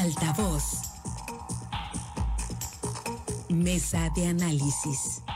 [0.00, 0.64] Altavoz.
[3.48, 5.27] Mesa de análisis.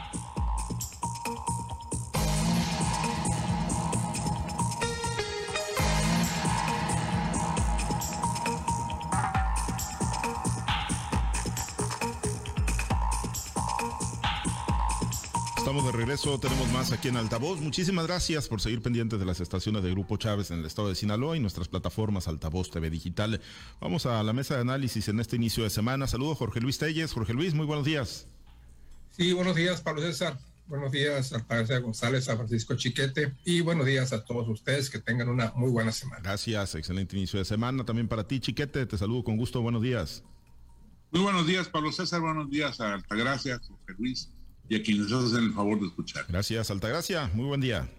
[16.12, 17.62] Regreso, tenemos más aquí en Altavoz.
[17.62, 20.95] Muchísimas gracias por seguir pendientes de las estaciones de Grupo Chávez en el estado de
[20.95, 23.41] Sinaloa y nuestras plataformas Altavoz TV Digital.
[23.80, 26.07] Vamos a la mesa de análisis en este inicio de semana.
[26.07, 27.15] Saludos Jorge Luis Telles.
[27.15, 28.27] Jorge Luis, muy buenos días.
[29.12, 30.38] Sí, buenos días, Pablo César.
[30.66, 34.99] Buenos días al padre González, a Francisco Chiquete y buenos días a todos ustedes que
[34.99, 36.21] tengan una muy buena semana.
[36.23, 38.85] Gracias, excelente inicio de semana también para ti, Chiquete.
[38.85, 39.63] Te saludo con gusto.
[39.63, 40.23] Buenos días.
[41.10, 42.21] Muy buenos días, Pablo César.
[42.21, 44.29] Buenos días a Altagracia, Jorge Luis
[44.73, 46.25] y a quienes nos hacen el favor de escuchar.
[46.29, 47.30] Gracias, Altagracia.
[47.35, 47.91] Muy buen día.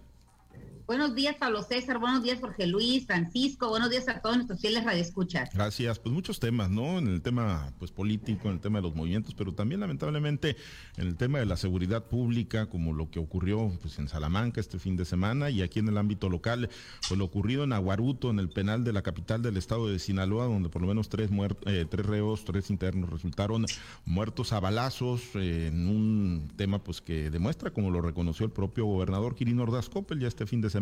[0.86, 1.98] Buenos días, Pablo César.
[1.98, 3.70] Buenos días, Jorge Luis, Francisco.
[3.70, 5.48] Buenos días a todos nuestros fieles radioescuchas.
[5.54, 5.98] Gracias.
[5.98, 6.98] Pues muchos temas, ¿no?
[6.98, 10.58] En el tema pues político, en el tema de los movimientos, pero también lamentablemente
[10.98, 14.78] en el tema de la seguridad pública, como lo que ocurrió pues en Salamanca este
[14.78, 16.68] fin de semana y aquí en el ámbito local,
[17.08, 20.44] pues lo ocurrido en Aguaruto, en el penal de la capital del estado de Sinaloa,
[20.44, 21.30] donde por lo menos tres
[21.64, 23.64] eh, tres reos, tres internos resultaron
[24.04, 28.84] muertos a balazos eh, en un tema pues que demuestra, como lo reconoció el propio
[28.84, 30.73] gobernador Quirino Ordaz Coppel ya este fin de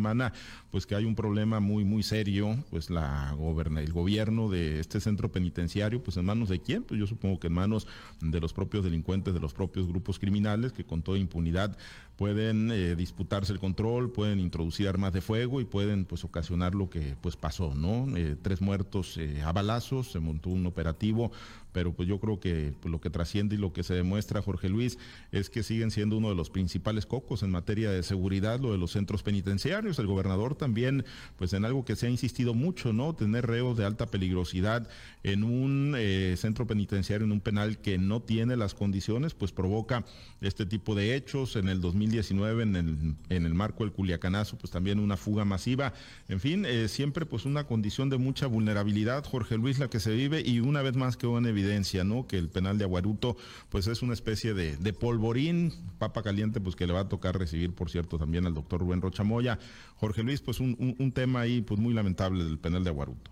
[0.71, 5.01] pues que hay un problema muy, muy serio, pues la goberna, el gobierno de este
[5.01, 6.83] centro penitenciario, pues en manos de quién?
[6.83, 7.87] Pues yo supongo que en manos
[8.21, 11.77] de los propios delincuentes, de los propios grupos criminales que con toda impunidad
[12.17, 16.89] pueden eh, disputarse el control, pueden introducir armas de fuego y pueden pues ocasionar lo
[16.89, 18.17] que pues pasó, ¿no?
[18.17, 21.33] Eh, tres muertos eh, a balazos, se montó un operativo
[21.73, 24.69] pero pues yo creo que pues, lo que trasciende y lo que se demuestra, Jorge
[24.69, 24.99] Luis,
[25.31, 28.79] es que siguen siendo uno de los principales cocos en materia de seguridad, lo de
[28.79, 29.99] los centros penitenciarios.
[29.99, 31.05] El gobernador también,
[31.37, 33.15] pues en algo que se ha insistido mucho, ¿no?
[33.15, 34.89] Tener reos de alta peligrosidad
[35.23, 40.05] en un eh, centro penitenciario, en un penal que no tiene las condiciones, pues provoca
[40.41, 41.57] este tipo de hechos.
[41.57, 45.95] En el 2019, en el, en el marco del Culiacanazo, pues también una fuga masiva.
[46.29, 50.13] En fin, eh, siempre pues una condición de mucha vulnerabilidad, Jorge Luis, la que se
[50.13, 52.27] vive y una vez más quedó en evidencia evidencia, ¿no?
[52.27, 53.37] Que el penal de Aguaruto,
[53.69, 57.75] pues es una especie de, polvorín, papa caliente, pues que le va a tocar recibir,
[57.75, 59.59] por cierto, también al doctor Rubén Rochamoya.
[59.97, 63.31] Jorge Luis, pues un, un, tema ahí, pues muy lamentable del penal de Aguaruto.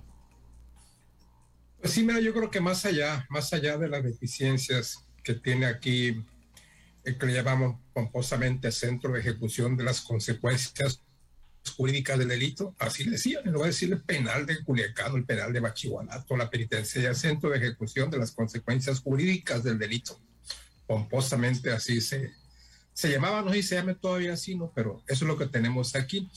[1.80, 5.66] Pues sí, mira, yo creo que más allá, más allá de las deficiencias que tiene
[5.66, 6.22] aquí
[7.04, 11.02] el que le llamamos pomposamente Centro de Ejecución de las Consecuencias
[11.76, 15.52] jurídicas del delito, así le decían, en lugar de decirle penal de Culiacán, el penal
[15.52, 20.18] de Bachihuanato, la penitencia, centro de ejecución de las consecuencias jurídicas del delito.
[20.86, 22.32] Pomposamente así se,
[22.92, 24.72] se llamaba, no sé si se llame todavía así, ¿no?
[24.74, 26.28] Pero eso es lo que tenemos aquí.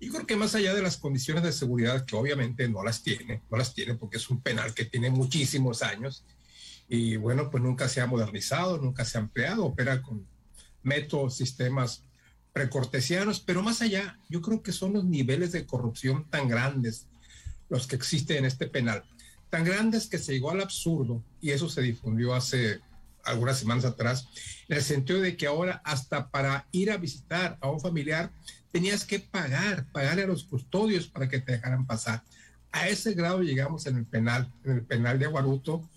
[0.00, 3.42] Y creo que más allá de las condiciones de seguridad, que obviamente no las tiene,
[3.50, 6.24] no las tiene porque es un penal que tiene muchísimos años
[6.88, 10.26] y bueno, pues nunca se ha modernizado, nunca se ha ampliado, opera con
[10.82, 12.02] métodos, sistemas
[12.52, 17.06] precortesianos, pero más allá, yo creo que son los niveles de corrupción tan grandes
[17.68, 19.02] los que existen en este penal,
[19.48, 22.80] tan grandes que se llegó al absurdo, y eso se difundió hace
[23.24, 24.28] algunas semanas atrás,
[24.68, 28.30] en el sentido de que ahora hasta para ir a visitar a un familiar
[28.72, 32.22] tenías que pagar, pagarle a los custodios para que te dejaran pasar.
[32.70, 35.88] A ese grado llegamos en el penal, en el penal de Aguaruto,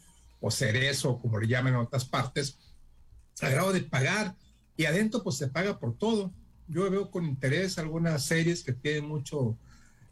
[0.42, 2.58] o Cerezo, como le llaman en otras partes,
[3.42, 4.36] al grado de pagar,
[4.78, 6.32] y adentro pues se paga por todo
[6.68, 9.58] yo veo con interés algunas series que tienen mucho,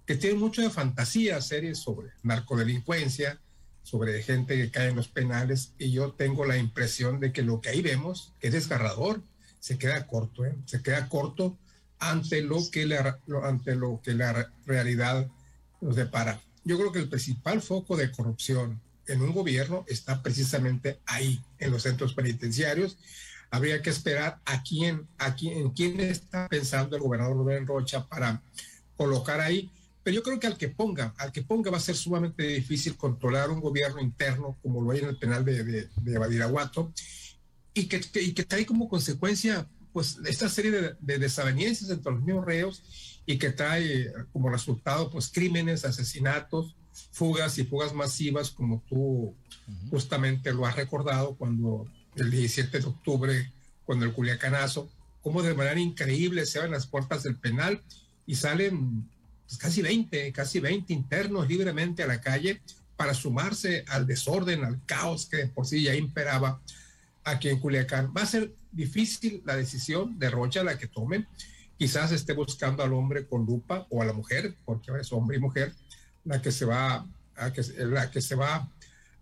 [0.06, 3.40] que tienen mucho de fantasía, series sobre narcodelincuencia,
[3.81, 7.59] sobre gente que cae en los penales, y yo tengo la impresión de que lo
[7.59, 9.22] que ahí vemos, que es desgarrador,
[9.59, 10.56] se queda corto, ¿eh?
[10.66, 11.58] se queda corto
[12.00, 15.30] ante lo que la, ante lo que la realidad
[15.81, 16.41] nos depara.
[16.66, 21.72] Yo creo que el principal foco de corrupción en un gobierno está precisamente ahí, en
[21.72, 22.97] los centros penitenciarios,
[23.53, 28.03] habría que esperar a quién, a quién, en quién está pensando el gobernador Rubén Rocha
[28.08, 28.41] para
[28.97, 29.72] colocar ahí.
[30.02, 32.97] Pero yo creo que al que ponga, al que ponga va a ser sumamente difícil
[32.97, 36.91] controlar un gobierno interno como lo hay en el penal de, de, de Badiraguato
[37.76, 42.23] y que, y que trae como consecuencia pues esta serie de, de desavenencias entre los
[42.23, 46.76] mismos reos y que trae como resultado pues crímenes, asesinatos,
[47.11, 49.35] fugas y fugas masivas como tú
[49.91, 51.85] justamente lo has recordado cuando
[52.16, 53.52] el 17 de octubre,
[53.86, 54.90] cuando el Culiacanazo,
[55.22, 57.82] como de manera increíble se abren las puertas del penal
[58.26, 59.10] y salen
[59.46, 62.62] pues, casi 20, casi 20 internos libremente a la calle
[62.96, 66.62] para sumarse al desorden, al caos que por sí ya imperaba
[67.24, 68.14] aquí en Culiacán.
[68.16, 71.28] Va a ser difícil la decisión de Rocha, la que tome.
[71.78, 75.40] Quizás esté buscando al hombre con lupa o a la mujer, porque es hombre y
[75.40, 75.74] mujer,
[76.26, 77.06] la que se va
[77.36, 78.70] a, que, la que se va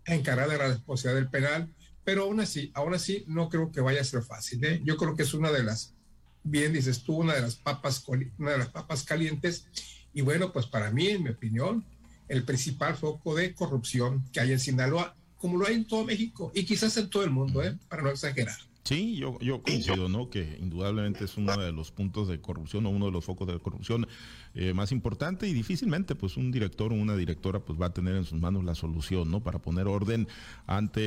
[0.04, 1.68] encargada de la responsabilidad del penal,
[2.04, 4.64] pero aún así, aún así no creo que vaya a ser fácil.
[4.64, 4.80] ¿eh?
[4.84, 5.94] Yo creo que es una de las,
[6.42, 8.04] bien dices tú, una de las papas,
[8.38, 9.66] una de las papas calientes.
[10.12, 11.84] Y bueno, pues para mí, en mi opinión,
[12.28, 16.52] el principal foco de corrupción que hay en Sinaloa, como lo hay en todo México
[16.54, 17.76] y quizás en todo el mundo, ¿eh?
[17.88, 18.56] para no exagerar.
[18.84, 20.28] Sí, yo, yo coincido, ¿no?
[20.28, 23.58] Que indudablemente es uno de los puntos de corrupción o uno de los focos de
[23.60, 24.08] corrupción
[24.54, 28.16] eh, más importante y difícilmente pues un director o una directora pues va a tener
[28.16, 29.40] en sus manos la solución, ¿no?
[29.40, 30.28] Para poner orden
[30.66, 31.00] ante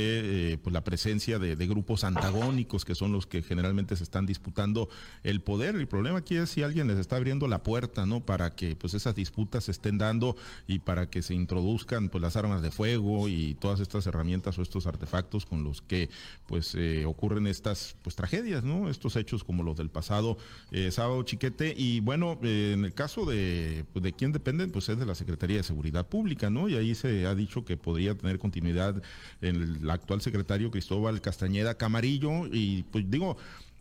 [0.54, 4.90] eh, pues la presencia de, grupos antagónicos que son los que generalmente se están disputando
[5.24, 5.76] el poder.
[5.76, 8.26] El problema aquí es si alguien les está abriendo la puerta, ¿no?
[8.26, 10.36] Para que pues esas disputas se estén dando
[10.68, 14.64] y para que se introduzcan pues las armas de fuego y todas estas herramientas o
[14.64, 16.10] estos artefactos con los que
[16.48, 18.90] pues eh, ocurren estas pues tragedias, ¿no?
[18.90, 20.38] Estos hechos como los del pasado
[20.90, 23.35] sábado chiquete y bueno, en el caso de
[23.92, 26.70] pues, de, quién dependen, pues es de la Secretaría de Seguridad Pública, ¿no?
[26.70, 29.02] Y ahí se ha dicho que podría tener continuidad
[29.42, 33.38] el actual secretario Cristóbal Castañeda Camarillo y pues digo,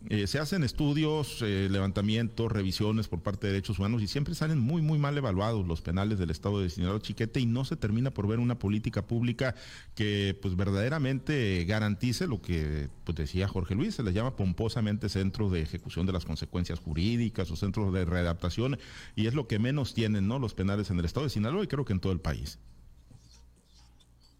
[0.09, 4.59] eh, se hacen estudios, eh, levantamientos, revisiones por parte de derechos humanos y siempre salen
[4.59, 8.11] muy, muy mal evaluados los penales del Estado de Sinaloa Chiquete y no se termina
[8.11, 9.55] por ver una política pública
[9.95, 15.51] que pues verdaderamente garantice lo que pues decía Jorge Luis, se les llama pomposamente centros
[15.51, 18.77] de ejecución de las consecuencias jurídicas o centros de readaptación
[19.15, 20.37] y es lo que menos tienen ¿no?
[20.37, 22.59] los penales en el Estado de Sinaloa y creo que en todo el país.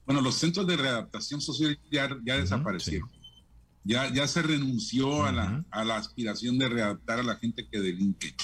[0.05, 2.07] Bueno, los centros de readaptación social ya,
[2.37, 3.09] desaparecieron.
[3.85, 7.79] Ya, ya se renunció a, la, a la aspiración de readaptar a la gente que
[7.79, 8.35] delinque.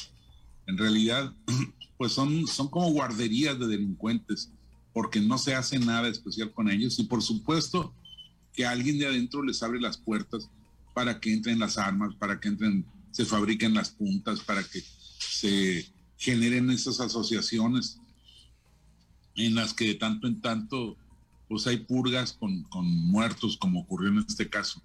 [0.67, 1.33] En realidad,
[1.97, 4.51] pues son, son como guarderías de delincuentes,
[4.93, 6.99] porque no se hace nada especial con ellos.
[6.99, 7.93] Y por supuesto
[8.53, 10.49] que alguien de adentro les abre las puertas
[10.93, 14.83] para que entren las armas, para que entren, se fabriquen las puntas, para que
[15.17, 15.85] se
[16.17, 17.99] generen esas asociaciones
[19.35, 20.97] en las que de tanto en tanto
[21.47, 24.81] pues hay purgas con, con muertos, como ocurrió en este caso.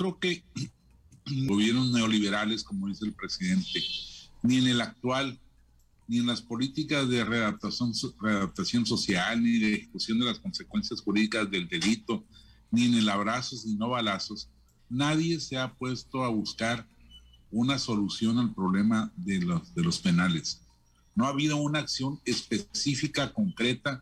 [0.00, 0.42] Creo que
[1.46, 3.82] gobiernos neoliberales, como dice el presidente,
[4.42, 5.38] ni en el actual,
[6.08, 11.50] ni en las políticas de readaptación, readaptación social, ni de ejecución de las consecuencias jurídicas
[11.50, 12.24] del delito,
[12.70, 14.48] ni en el abrazos ni no balazos,
[14.88, 16.88] nadie se ha puesto a buscar
[17.50, 20.62] una solución al problema de los, de los penales.
[21.14, 24.00] No ha habido una acción específica, concreta,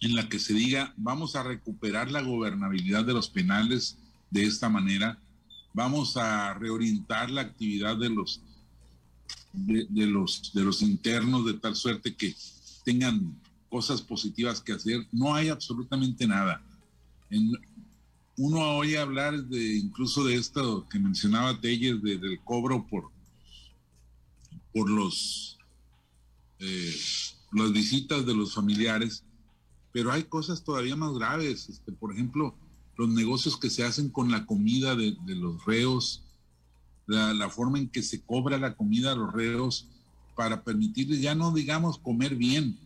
[0.00, 3.98] en la que se diga, vamos a recuperar la gobernabilidad de los penales
[4.30, 5.18] de esta manera.
[5.72, 8.40] Vamos a reorientar la actividad de los,
[9.52, 12.34] de, los, de los internos de tal suerte que
[12.84, 13.38] tengan
[13.68, 15.06] cosas positivas que hacer.
[15.12, 16.62] No hay absolutamente nada.
[18.36, 23.10] uno oye hablar de incluso de esto que mencionaba Telles, del cobro por,
[24.72, 25.58] por los
[26.60, 26.94] eh,
[27.52, 29.24] las visitas de los familiares,
[29.92, 31.68] pero hay cosas todavía más graves.
[31.68, 32.54] Este, por ejemplo,
[32.98, 36.24] los negocios que se hacen con la comida de, los reos,
[37.06, 39.86] la, forma en que se cobra la comida a los reos
[40.34, 42.76] para permitirles ya no digamos comer bien,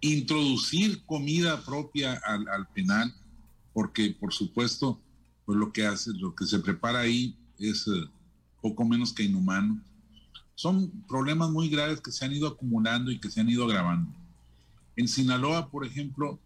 [0.00, 3.14] introducir comida propia al, penal,
[3.74, 4.98] porque por supuesto,
[5.44, 8.08] pues lo que hace, lo que se prepara ahí es eh,
[8.62, 9.82] poco menos que inhumano.
[10.54, 14.10] Son problemas muy graves que se han ido acumulando y que se han ido agravando.
[14.96, 16.38] En Sinaloa, por ejemplo,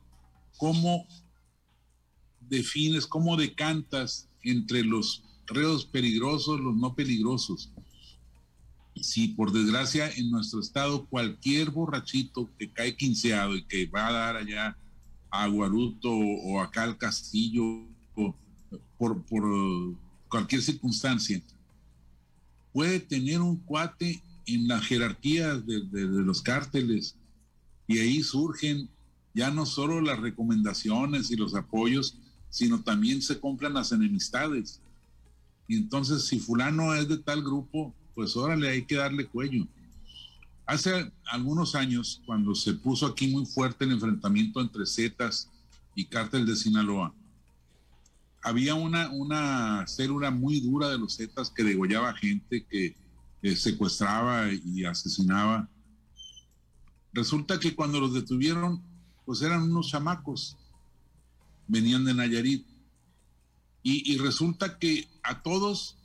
[0.57, 1.07] cómo
[2.49, 7.71] defines, cómo decantas entre los reos peligrosos, los no peligrosos.
[9.01, 14.13] Si por desgracia en nuestro estado cualquier borrachito que cae quinceado y que va a
[14.13, 14.77] dar allá
[15.31, 17.87] a Guaruto o acá al Castillo
[18.97, 19.25] por,
[20.29, 21.41] cualquier circunstancia,
[22.73, 27.17] puede tener un cuate en la jerarquía de, de los cárteles
[27.87, 28.91] y ahí surgen
[29.35, 32.19] ya no solo las recomendaciones y los apoyos,
[32.51, 34.81] sino también se compran las enemistades.
[35.67, 39.67] Y entonces, si fulano es de tal grupo, pues órale, hay que darle cuello.
[40.67, 45.51] Hace algunos años, cuando se puso aquí muy fuerte el enfrentamiento entre Zetas
[45.95, 47.15] y Cártel de Sinaloa,
[48.43, 52.95] había una, una célula muy dura de los Zetas que degollaba gente, que
[53.57, 55.69] secuestraba y asesinaba.
[57.13, 58.83] Resulta que cuando los detuvieron,
[59.25, 60.57] pues eran unos chamacos
[61.69, 62.67] venían de Nayarit.
[63.83, 65.97] Y, resulta que a todos,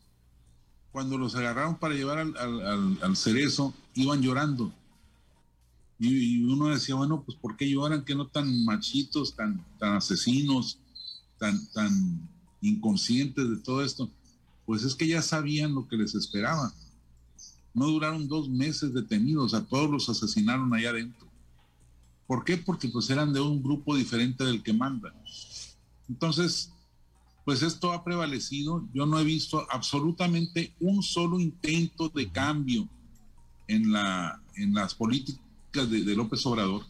[0.93, 4.71] cuando los agarraron para llevar al, cerezo, iban llorando.
[5.99, 8.05] Y, uno decía, bueno, pues ¿por qué lloran?
[8.05, 10.77] Que no tan machitos, tan, tan asesinos,
[11.39, 12.29] tan, tan
[12.61, 14.09] inconscientes de todo esto.
[14.65, 16.73] Pues es que ya sabían lo que les esperaba.
[17.73, 21.27] no duraron dos meses detenidos, a todos los asesinaron allá adentro.
[22.27, 22.55] ¿Por qué?
[22.57, 25.13] Porque pues eran de un grupo diferente del que manda.
[26.13, 26.71] Entonces,
[27.43, 28.87] pues esto ha prevalecido.
[28.93, 32.87] Yo no he visto absolutamente un solo intento de cambio
[33.67, 35.41] en, la, en las políticas
[35.89, 36.83] de, López Obrador.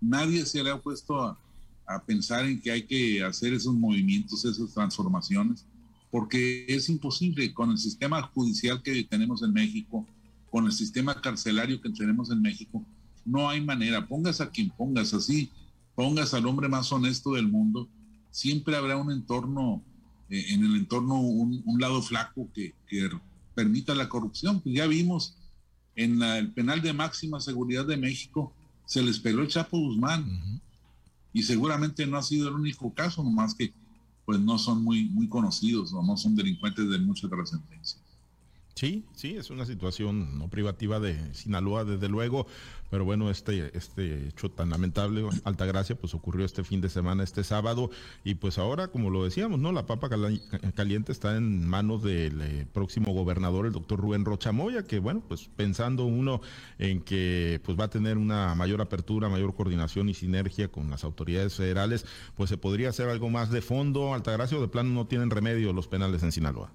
[0.00, 1.38] Nadie se le ha puesto a,
[1.86, 5.66] a pensar en que hay que hacer esos movimientos, esas transformaciones,
[6.10, 10.06] porque es imposible con el sistema judicial que tenemos en México,
[10.50, 12.82] con el sistema carcelario que tenemos en México,
[13.26, 15.50] no hay manera, pongas a quien pongas así,
[15.94, 17.88] pongas al hombre más honesto del mundo,
[18.36, 19.82] siempre habrá un entorno,
[20.28, 22.74] eh, en el entorno un, lado flaco que,
[23.54, 24.60] permita la corrupción.
[24.60, 25.38] Pues ya vimos
[25.94, 28.52] en el penal de máxima seguridad de México,
[28.84, 30.60] se les peló el Chapo Guzmán.
[31.32, 33.72] Y seguramente no ha sido el único caso, nomás que
[34.26, 38.00] pues no son muy, muy conocidos o no son delincuentes de mucha trascendencia.
[38.76, 42.46] Sí, sí, es una situación no privativa de Sinaloa, desde luego,
[42.90, 47.42] pero bueno, este, este hecho tan lamentable, Altagracia, pues ocurrió este fin de semana, este
[47.42, 47.88] sábado,
[48.22, 49.72] y pues ahora, como lo decíamos, ¿no?
[49.72, 50.10] La papa
[50.74, 55.48] caliente está en manos del eh, próximo gobernador, el doctor Rubén Rochamoya, que bueno, pues
[55.56, 56.42] pensando uno
[56.78, 61.02] en que pues va a tener una mayor apertura, mayor coordinación y sinergia con las
[61.02, 62.04] autoridades federales,
[62.34, 65.72] pues se podría hacer algo más de fondo, Altagracia, o de plano no tienen remedio
[65.72, 66.70] los penales en Sinaloa.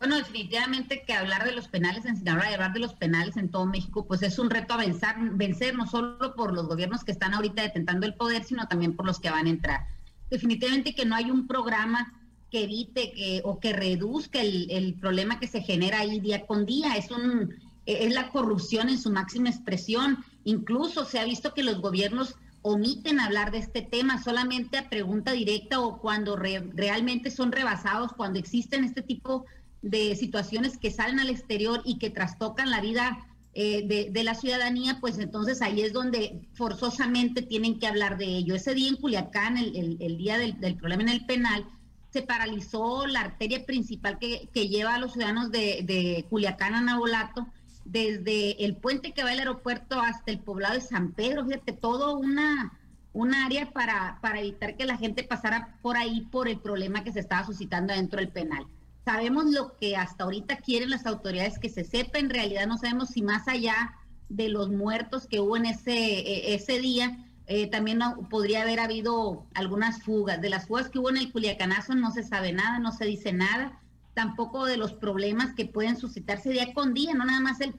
[0.00, 3.66] Bueno, definitivamente que hablar de los penales en Sinaloa hablar de los penales en todo
[3.66, 7.34] México, pues es un reto a vencer, vencer no solo por los gobiernos que están
[7.34, 9.86] ahorita detentando el poder, sino también por los que van a entrar.
[10.30, 12.14] Definitivamente que no hay un programa
[12.50, 16.96] que evite o que reduzca el, el problema que se genera ahí día con día.
[16.96, 17.54] Es, un,
[17.84, 20.24] es la corrupción en su máxima expresión.
[20.44, 25.32] Incluso se ha visto que los gobiernos omiten hablar de este tema solamente a pregunta
[25.32, 31.20] directa o cuando realmente son rebasados, cuando existen este tipo de de situaciones que salen
[31.20, 35.92] al exterior y que trastocan la vida eh, de, la ciudadanía, pues entonces ahí es
[35.92, 38.54] donde forzosamente tienen que hablar de ello.
[38.54, 41.66] Ese día en Culiacán, el, día del, problema en el penal,
[42.10, 47.48] se paralizó la arteria principal que, lleva a los ciudadanos de, Culiacán a Nabolato,
[47.84, 52.18] desde el puente que va al aeropuerto hasta el poblado de San Pedro, fíjate, todo
[52.18, 52.78] una,
[53.12, 57.10] una área para, para evitar que la gente pasara por ahí por el problema que
[57.10, 58.64] se estaba suscitando dentro del penal.
[59.04, 63.10] Sabemos lo que hasta ahorita quieren las autoridades que se sepa, en realidad no sabemos
[63.10, 63.94] si más allá
[64.28, 69.46] de los muertos que hubo en ese, e, ese día, eh, también podría haber habido
[69.54, 70.40] algunas fugas.
[70.40, 73.32] De las fugas que hubo en el Culiacanazo no se sabe nada, no se dice
[73.32, 73.80] nada,
[74.14, 77.74] tampoco de los problemas que pueden suscitarse día con día, no nada más el,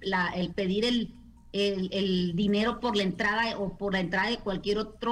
[0.54, 1.14] pedir el,
[1.54, 5.12] el, el, dinero por la entrada o por la entrada de cualquier otra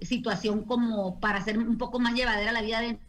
[0.00, 3.04] situación como para hacer un poco más llevadera la vida dentro,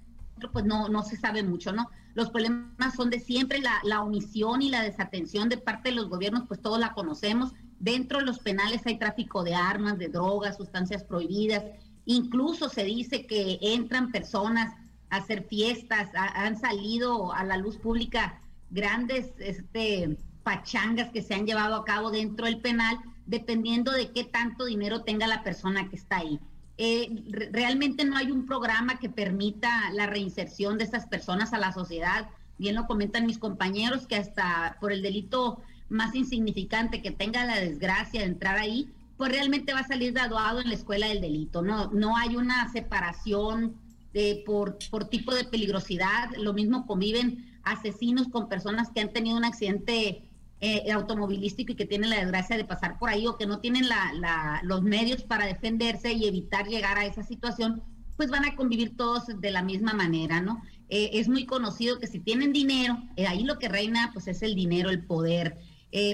[0.51, 1.89] pues no, no se sabe mucho, ¿no?
[2.13, 6.43] Los problemas son de siempre, la, omisión y la desatención de parte de los gobiernos,
[6.47, 7.53] pues todos la conocemos.
[7.79, 11.63] Dentro de los penales hay tráfico de armas, de drogas, sustancias prohibidas.
[12.05, 14.73] Incluso se dice que entran personas
[15.09, 21.45] a hacer fiestas, han salido a la luz pública grandes este, pachangas que se han
[21.45, 25.97] llevado a cabo dentro del penal, dependiendo de qué tanto dinero tenga la persona que
[25.97, 26.39] está ahí.
[26.77, 31.71] Eh, realmente no hay un programa que permita la reinserción de estas personas a la
[31.71, 32.27] sociedad.
[32.57, 37.59] Bien lo comentan mis compañeros que hasta por el delito más insignificante que tenga la
[37.59, 41.61] desgracia de entrar ahí, pues realmente va a salir graduado en la escuela del delito.
[41.61, 43.75] No, no hay una separación
[44.13, 46.31] de, por, por tipo de peligrosidad.
[46.37, 50.23] Lo mismo conviven asesinos con personas que han tenido un accidente
[50.61, 53.89] eh, automovilístico y que tienen la desgracia de pasar por ahí o que no tienen
[53.89, 57.83] la, los medios para defenderse y evitar llegar a esa situación,
[58.15, 60.61] pues van a convivir todos de la misma manera, ¿no?
[60.87, 64.41] Eh, es muy conocido que si tienen dinero, eh, ahí lo que reina pues es
[64.43, 65.57] el dinero, el poder.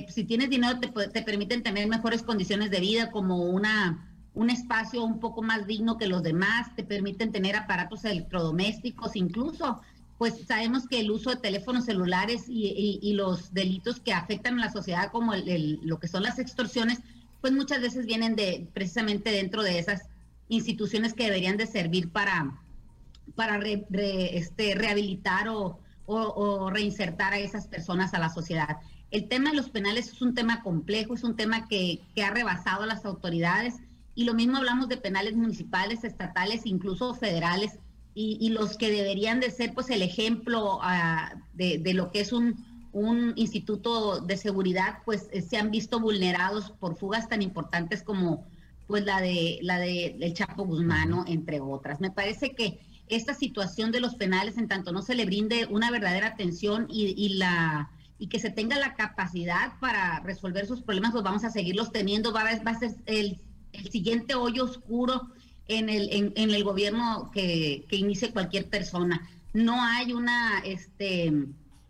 [0.10, 5.04] si tienes dinero te, te, permiten tener mejores condiciones de vida como una un espacio
[5.04, 9.82] un poco más digno que los demás, te permiten tener aparatos electrodomésticos, incluso
[10.22, 14.72] pues sabemos que el uso de teléfonos celulares y, los delitos que afectan a la
[14.72, 17.00] sociedad, como lo que son las extorsiones,
[17.42, 20.04] pues muchas veces vienen de precisamente dentro de esas
[20.48, 22.56] instituciones que deberían de servir para,
[23.34, 25.80] para este, rehabilitar o,
[26.70, 28.78] reinsertar a esas personas a la sociedad.
[29.10, 32.30] El tema de los penales es un tema complejo, es un tema que, que ha
[32.30, 33.74] rebasado a las autoridades
[34.14, 37.80] y lo mismo hablamos de penales municipales, estatales, incluso federales
[38.14, 42.70] y, los que deberían de ser pues el ejemplo ah, de, lo que es un,
[43.38, 48.46] instituto de seguridad, pues eh, se han visto vulnerados por fugas tan importantes como
[48.86, 52.02] pues la de la de el Chapo Guzmán, entre otras.
[52.02, 55.92] Me parece que esta situación de los penales, en tanto no se le brinde una
[55.92, 61.24] verdadera atención y, la y que se tenga la capacidad para resolver sus problemas, pues
[61.24, 63.40] vamos a seguirlos teniendo, va a, va a ser el,
[63.90, 65.30] siguiente hoyo oscuro
[65.68, 69.28] en el, en, el gobierno que, que inicie cualquier persona.
[69.54, 71.32] No hay una, este,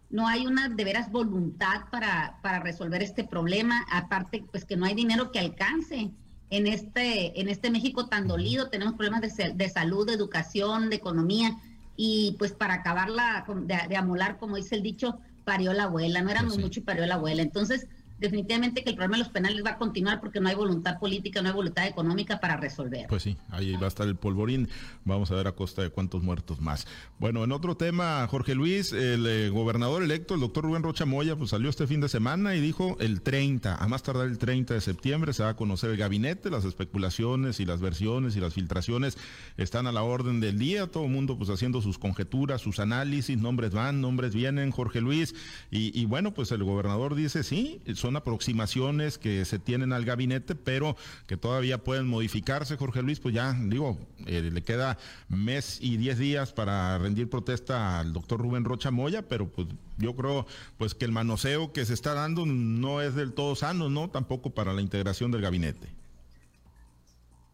[0.10, 4.86] no hay una de veras voluntad para, para resolver este problema, aparte pues que no
[4.86, 6.12] hay dinero que alcance
[6.52, 10.98] en este, en este México tan dolido, tenemos problemas de, de salud, de educación, de
[10.98, 11.58] economía,
[11.96, 16.30] y pues para acabarla de, de, amolar, como dice el dicho, parió la abuela, no
[16.30, 17.42] éramos pues mucho y parió la abuela.
[17.42, 17.88] Entonces,
[18.22, 21.42] definitivamente que el problema de los penales va a continuar porque no hay voluntad política,
[21.42, 23.08] no hay voluntad económica para resolver.
[23.10, 24.70] Pues sí, ahí va a estar el polvorín.
[25.04, 26.88] Vamos a ver a costa de cuántos muertos más.
[27.18, 31.36] Bueno, en otro tema, Jorge Luis, el eh, gobernador electo, el doctor Rubén Rocha Moya,
[31.36, 34.76] pues salió este fin de semana y dijo el 30, a más tardar el 30
[34.76, 38.54] de septiembre se va a conocer el gabinete, las especulaciones y las versiones y las
[38.54, 39.18] filtraciones
[39.58, 43.38] están a la orden del día, todo el mundo pues haciendo sus conjeturas, sus análisis,
[43.38, 45.34] nombres van, nombres vienen, Jorge Luis,
[45.72, 50.56] y, y bueno, pues el gobernador dice, sí, son aproximaciones que se tienen al gabinete,
[50.56, 50.96] pero
[51.28, 54.98] que todavía pueden modificarse, Jorge Luis, pues ya digo, eh, le queda
[55.30, 60.16] mes y diez días para rendir protesta al doctor Rubén Rocha Moya, pero pues yo
[60.16, 60.46] creo
[60.78, 64.10] pues que el manoseo que se está dando no es del todo sano, ¿no?
[64.10, 65.88] Tampoco para la integración del gabinete.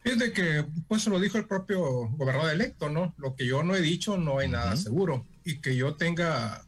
[0.04, 3.14] de que, pues lo dijo el propio gobernador electo, ¿no?
[3.18, 5.26] Lo que yo no he dicho no hay nada seguro.
[5.44, 6.64] Y que yo tenga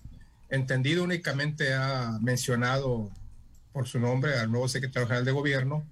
[0.50, 3.10] entendido únicamente ha mencionado
[3.72, 5.88] por su nombre al nuevo secretario general de gobierno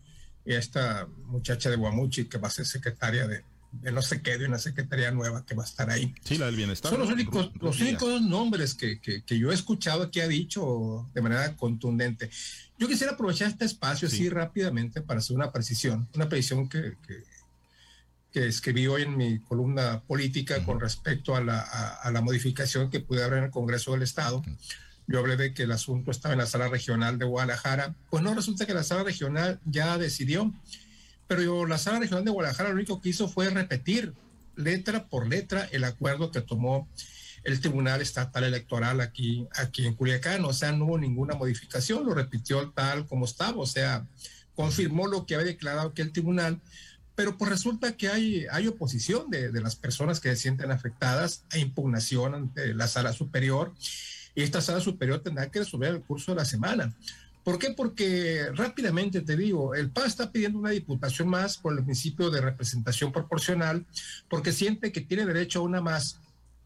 [0.45, 3.43] y a esta muchacha de Guamuchi que va a ser secretaria de,
[3.91, 6.15] no sé qué, de una secretaría nueva que va a estar ahí.
[6.23, 6.89] Sí, la del bienestar.
[6.89, 11.09] Son los únicos, los únicos nombres que, que, que, yo he escuchado que ha dicho
[11.13, 12.29] de manera contundente.
[12.79, 17.23] Yo quisiera aprovechar este espacio así rápidamente para hacer una precisión, una precisión que, que,
[18.31, 22.99] que escribí hoy en mi columna política con respecto a la, a, la modificación que
[22.99, 24.43] pude haber en el Congreso del Estado.
[25.07, 27.95] Yo hablé de que el asunto estaba en la sala regional de Guadalajara.
[28.09, 30.53] Pues no, resulta que la sala regional ya decidió,
[31.27, 34.13] pero yo, la sala regional de Guadalajara lo único que hizo fue repetir
[34.55, 36.89] letra por letra el acuerdo que tomó
[37.43, 40.43] el Tribunal Estatal Electoral aquí, aquí en Culiacán.
[40.43, 44.05] O sea, no hubo ninguna modificación, lo repitió tal como estaba, o sea,
[44.55, 46.59] confirmó lo que había declarado que el tribunal,
[47.15, 51.45] pero pues resulta que hay, hay oposición de, de las personas que se sienten afectadas,
[51.51, 53.73] hay impugnación ante la sala superior
[54.37, 56.93] y esta sala superior tendrá que resolver el curso de la semana.
[57.43, 57.71] ¿Por qué?
[57.71, 62.39] Porque rápidamente te digo, el PAN está pidiendo una diputación más por el principio de
[62.39, 63.83] representación proporcional,
[64.29, 66.19] porque siente que tiene derecho a una más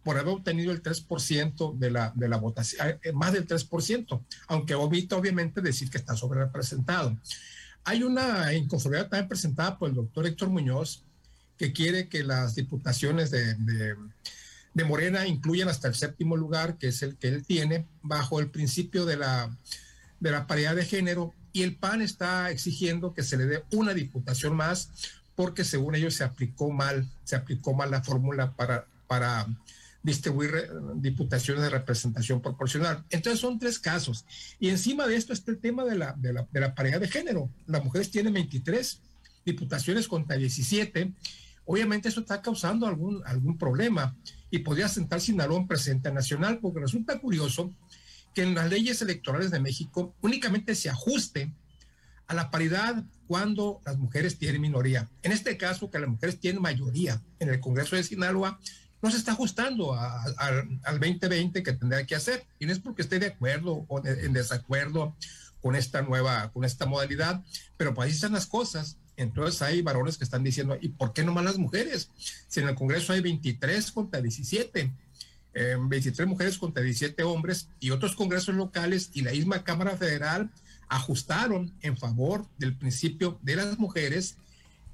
[0.04, 4.22] por haber obtenido el 3% de la, de la votación, eh, eh, más del 3%,
[4.48, 7.18] aunque omita obviamente decir que está sobre representado.
[7.86, 11.04] Hay una inconformidad también presentada por el doctor Héctor Muñoz,
[11.58, 13.96] que quiere que las diputaciones de
[14.86, 19.06] Morena incluyen hasta el séptimo lugar, que es el que él tiene, bajo el principio
[19.06, 19.56] de la,
[20.20, 23.94] de la paridad de género, y el PAN está exigiendo que se le dé una
[23.94, 24.90] diputación más,
[25.36, 29.48] porque según ellos se aplicó mal, se aplicó mal la fórmula para, para
[30.04, 33.04] distribuir eh, diputaciones de representación proporcional.
[33.10, 34.26] Entonces son tres casos.
[34.60, 37.08] Y encima de esto está el tema de la, de la, de la paridad de
[37.08, 37.50] género.
[37.68, 39.00] Las mujeres tienen 23
[39.46, 41.12] diputaciones contra 17.
[41.65, 44.15] Obviamente eso está causando algún, algún problema
[44.50, 47.74] y podría sentar Sinaloa en presidente nacional, porque resulta curioso
[48.34, 51.54] que en las leyes electorales de México únicamente se ajuste
[52.28, 55.10] a la paridad cuando las mujeres tienen minoría.
[55.21, 58.60] En este caso, que las mujeres tienen mayoría en el Congreso de Sinaloa,
[59.02, 62.45] no se está ajustando al 2020 que tendría que hacer.
[62.60, 65.15] Y no es porque esté de acuerdo o en desacuerdo
[65.62, 67.43] con esta nueva, con esta modalidad,
[67.78, 68.97] pero pues ahí están las cosas.
[69.22, 72.10] Entonces hay varones que están diciendo, ¿y por qué no más las mujeres?
[72.48, 74.92] Si en el Congreso hay 23 contra 17,
[75.54, 80.50] 23 eh, mujeres contra 17 hombres y otros congresos locales y la misma Cámara Federal
[80.88, 84.38] ajustaron en favor del principio de las mujeres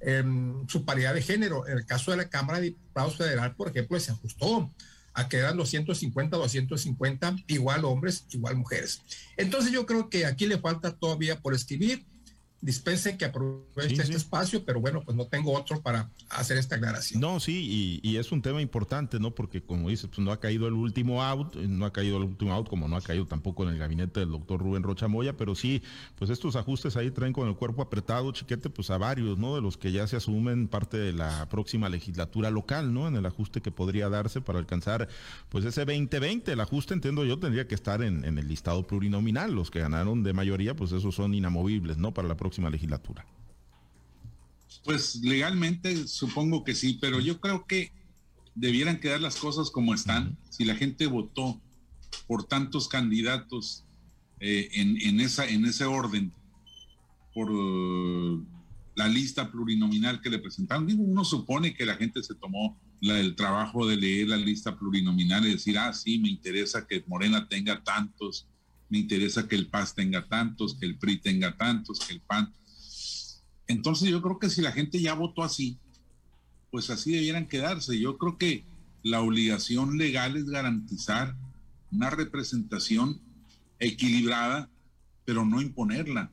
[0.02, 1.68] em, su paridad de género.
[1.68, 4.70] En el caso de la Cámara de Diputados Federal, por ejemplo, se ajustó
[5.13, 9.02] a que eran 250, 250, igual hombres, igual mujeres.
[9.38, 12.06] Entonces yo creo que aquí le falta todavía por escribir
[12.60, 17.22] dispense que aproveche este espacio, pero bueno, pues no tengo otro para hacer esta aclaración.
[17.22, 19.36] No, sí, y, es un tema importante, ¿no?
[19.36, 22.52] Porque como dices, pues no ha caído el último out, no ha caído el último
[22.52, 25.54] out, como no ha caído tampoco en el gabinete del doctor Rubén Rocha Moya, pero
[25.54, 25.84] sí,
[26.15, 29.54] pues estos ajustes ahí traen con el cuerpo apretado, chiquete, pues a varios, ¿no?
[29.54, 33.08] De los que ya se asumen parte de la próxima legislatura local, ¿no?
[33.08, 35.08] En el ajuste que podría darse para alcanzar,
[35.50, 39.54] pues ese 2020, el ajuste, entiendo yo, tendría que estar en, en el listado plurinominal,
[39.54, 42.15] los que ganaron de mayoría, pues esos son inamovibles, ¿no?
[42.15, 43.25] Para la próxima legislatura?
[44.83, 47.91] Pues legalmente supongo que sí, pero yo creo que
[48.55, 50.38] debieran quedar las cosas como están.
[50.49, 51.62] Si la gente votó
[52.27, 53.83] por tantos candidatos
[54.39, 56.31] eh, en, esa, en ese orden
[57.33, 58.45] por uh,
[58.95, 60.88] la lista plurinominal que le presentaron.
[60.97, 65.45] uno supone que la gente se tomó la, el trabajo de leer la lista plurinominal
[65.45, 68.47] y decir, ah, sí, me interesa que Morena tenga tantos,
[68.89, 72.54] me interesa que el PAS tenga tantos, que el PRI tenga tantos, que el PAN.
[73.67, 75.78] Entonces yo creo que si la gente ya votó así,
[76.71, 78.00] pues así debieran quedarse.
[78.00, 78.65] Yo creo que
[79.04, 81.36] la obligación legal es garantizar
[81.91, 83.21] una representación
[83.80, 84.69] equilibrada,
[85.26, 86.32] pero no imponerla.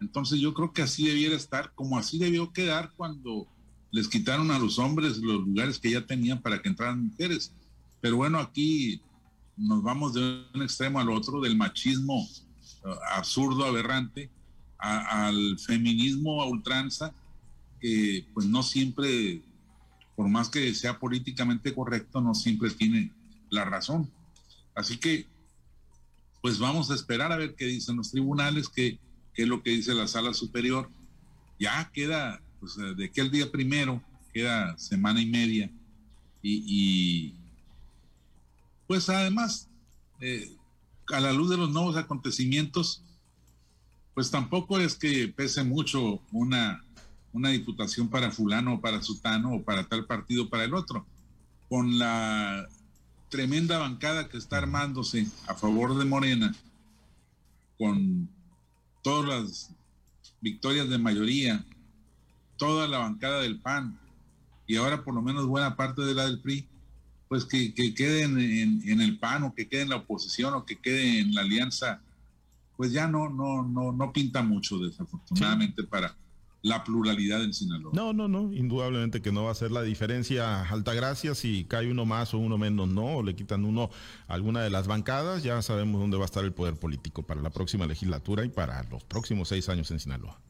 [0.00, 3.48] Entonces yo creo que así debiera estar, como así debió quedar cuando
[3.90, 7.52] les quitaron a los hombres los lugares que ya tenían para que entraran mujeres.
[8.00, 9.00] Pero bueno, aquí
[9.58, 14.30] nos vamos de un extremo al otro, del machismo uh, absurdo, aberrante,
[14.78, 17.12] al feminismo a ultranza,
[17.80, 19.42] que pues no siempre,
[20.14, 23.12] por más que sea políticamente correcto, no siempre tiene
[23.50, 24.10] la razón.
[24.74, 25.26] Así que,
[26.40, 28.98] pues vamos a esperar a ver qué dicen los tribunales, qué,
[29.34, 30.88] qué es lo que dice la sala superior.
[31.58, 34.00] Ya queda, pues de aquel día primero,
[34.32, 35.70] queda semana y media.
[36.42, 37.34] Y,
[38.88, 39.68] pues además,
[40.20, 40.56] eh,
[41.12, 43.04] a la luz de los nuevos acontecimientos,
[44.14, 46.82] pues tampoco es que pese mucho una,
[47.32, 51.06] una diputación para fulano o para sutano o para tal partido para el otro.
[51.68, 52.66] Con la
[53.28, 56.54] tremenda bancada que está armándose a favor de Morena,
[57.76, 58.28] con
[59.02, 59.70] todas las
[60.40, 61.64] victorias de mayoría,
[62.56, 64.00] toda la bancada del PAN
[64.66, 66.66] y ahora por lo menos buena parte de la del PRI,
[67.28, 70.64] pues que, que queden en, en, el PAN o que quede en la oposición o
[70.64, 72.00] que quede en la alianza
[72.78, 76.14] pues ya no, no, no, no pinta mucho, desafortunadamente, para
[76.62, 77.90] la pluralidad en Sinaloa.
[77.92, 82.06] No, no, no, indudablemente que no va a ser la diferencia Altagracia si cae uno
[82.06, 83.90] más o uno menos, no, o le quitan uno
[84.28, 87.50] alguna de las bancadas, ya sabemos dónde va a estar el poder político para la
[87.50, 90.40] próxima legislatura y para los próximos seis años en Sinaloa.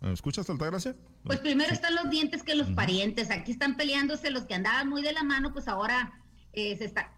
[0.00, 0.94] ¿Me escuchas, Altagracia?
[1.24, 3.30] Pues primero están los dientes que los parientes.
[3.30, 6.12] Aquí están peleándose los que andaban muy de la mano, pues ahora
[6.52, 7.10] eh, se está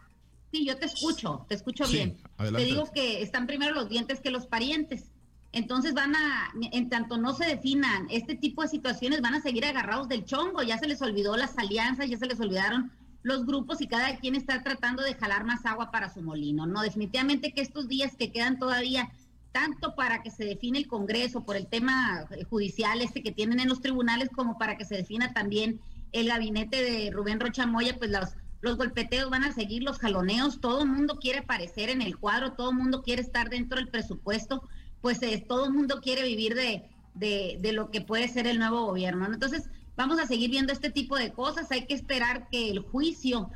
[0.53, 2.17] Sí, yo te escucho, te escucho bien.
[2.39, 5.11] Te digo que están primero los dientes que los parientes.
[5.53, 9.65] Entonces van a, en tanto no se definan este tipo de situaciones, van a seguir
[9.65, 10.63] agarrados del chongo.
[10.63, 14.37] Ya se les olvidó las alianzas, ya se les olvidaron los grupos y cada quien
[14.37, 16.67] está tratando de jalar más agua para su molino.
[16.67, 19.11] No, definitivamente que estos días que quedan todavía,
[19.57, 23.71] tanto para que se define el Congreso por el tema judicial este que tienen en
[23.71, 25.81] los tribunales, como para que se defina también
[26.13, 30.61] el gabinete de Rubén Rocha Moya, pues los los golpeteos van a seguir, los jaloneos,
[30.61, 33.89] todo el mundo quiere aparecer en el cuadro, todo el mundo quiere estar dentro del
[33.89, 34.63] presupuesto,
[35.01, 38.85] pues eh, todo el mundo quiere vivir de, de, lo que puede ser el nuevo
[38.85, 39.27] gobierno.
[39.27, 43.51] Entonces, vamos a seguir viendo este tipo de cosas, hay que esperar que el juicio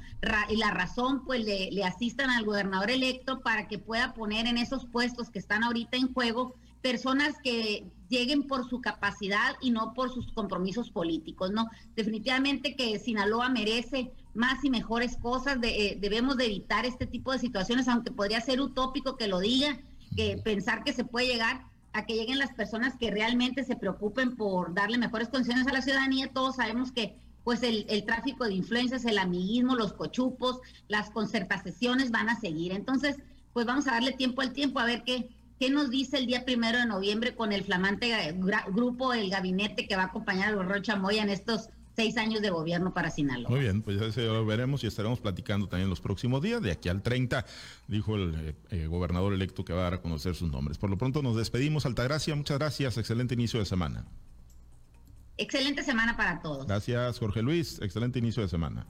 [0.48, 4.58] y la razón pues le, le asistan al gobernador electo para que pueda poner en
[4.58, 9.94] esos puestos que están ahorita en juego personas que lleguen por su capacidad y no
[9.94, 11.68] por sus compromisos políticos, ¿no?
[11.94, 17.38] Definitivamente que Sinaloa merece más y mejores cosas, eh, debemos de evitar este tipo de
[17.38, 19.78] situaciones, aunque podría ser utópico que lo diga,
[20.16, 24.36] que pensar que se puede llegar a que lleguen las personas que realmente se preocupen
[24.36, 28.54] por darle mejores condiciones a la ciudadanía, todos sabemos que pues el, el tráfico de
[28.54, 32.72] influencias, el amiguismo, los cochupos, las concertaciones van a seguir.
[32.72, 33.16] Entonces,
[33.52, 36.46] pues vamos a darle tiempo al tiempo a ver qué, ¿Qué nos dice el día
[36.46, 38.34] primero de noviembre con el flamante
[38.68, 41.68] grupo, el gabinete que va a acompañar a los Rocha Moya en estos
[42.00, 43.50] seis años de gobierno para Sinaloa?
[43.50, 46.62] Muy bien, pues ya lo veremos y estaremos platicando también los próximos días.
[46.62, 47.44] De aquí al 30,
[47.88, 50.78] dijo el eh, eh, gobernador electo que va a dar a conocer sus nombres.
[50.78, 52.34] Por lo pronto nos despedimos, Altagracia.
[52.34, 52.96] Muchas gracias.
[52.96, 54.06] Excelente inicio de semana.
[55.36, 56.66] Excelente semana para todos.
[56.66, 57.80] Gracias, Jorge Luis.
[57.80, 58.86] Excelente inicio de semana.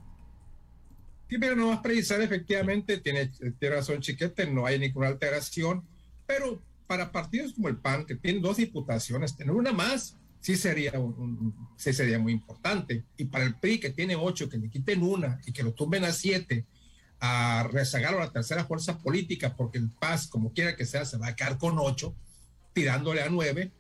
[1.27, 5.85] Primero, no más precisar, efectivamente, tiene, tiene razón Chiquete, no hay ninguna alteración
[6.31, 10.99] pero para partidos como el PAN, que tienen dos diputaciones, tener una más sí sería,
[10.99, 13.05] un, sí sería muy importante.
[13.17, 16.05] Y para el PRI, que tiene ocho, que le quiten una y que lo tumben
[16.05, 16.67] a siete,
[17.21, 21.19] a rezagar a la tercera fuerza política, porque el PAS, como quiera que sea, se
[21.19, 22.15] va a quedar con ocho,
[22.73, 23.71] tirándole a nueve,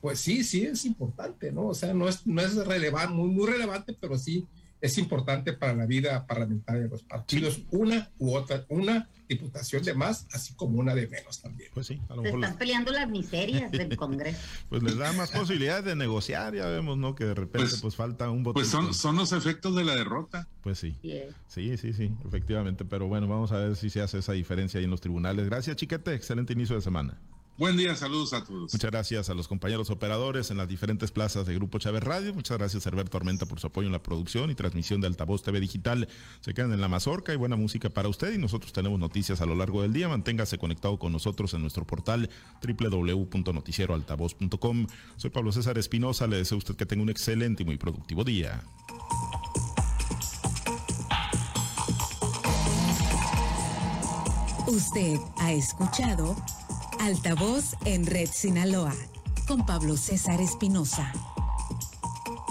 [0.00, 1.68] pues sí, sí es importante, ¿no?
[1.68, 4.46] O sea, no es, no es relevante, muy, muy relevante, pero sí
[4.80, 9.94] es importante para la vida parlamentaria de los partidos, una u otra, una diputación de
[9.94, 11.70] más, así como una de menos también.
[11.74, 12.42] Pues sí, a lo mejor.
[12.42, 14.38] Están peleando las miserias del Congreso.
[14.68, 17.14] pues les da más posibilidades de negociar, ya vemos, ¿no?
[17.14, 18.54] Que de repente pues, pues falta un voto.
[18.54, 20.48] Pues son, son los efectos de la derrota.
[20.62, 20.96] Pues sí.
[21.48, 22.84] Sí, sí, sí, efectivamente.
[22.84, 25.46] Pero bueno, vamos a ver si se hace esa diferencia ahí en los tribunales.
[25.46, 26.14] Gracias, Chiquete.
[26.14, 27.18] Excelente inicio de semana.
[27.58, 28.72] Buen día, saludos a todos.
[28.72, 32.32] Muchas gracias a los compañeros operadores en las diferentes plazas de Grupo Chávez Radio.
[32.32, 35.58] Muchas gracias, Herbert Tormenta, por su apoyo en la producción y transmisión de Altavoz TV
[35.58, 36.06] Digital.
[36.38, 38.32] Se quedan en la mazorca y buena música para usted.
[38.32, 40.08] Y nosotros tenemos noticias a lo largo del día.
[40.08, 42.30] Manténgase conectado con nosotros en nuestro portal
[42.62, 44.86] www.noticieroaltavoz.com.
[45.16, 46.28] Soy Pablo César Espinosa.
[46.28, 48.62] Le deseo a usted que tenga un excelente y muy productivo día.
[54.68, 56.36] Usted ha escuchado
[57.00, 58.94] Altavoz en Red Sinaloa
[59.46, 61.12] con Pablo César Espinosa.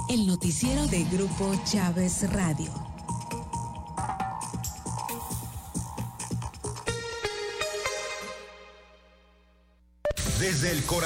[0.10, 2.72] El noticiero de Grupo Chávez Radio.
[10.40, 10.98] Desde el corazón.